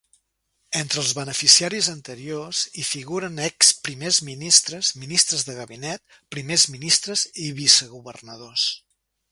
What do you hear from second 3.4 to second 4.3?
exprimers